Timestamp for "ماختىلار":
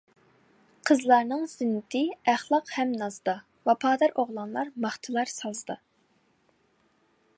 4.87-5.35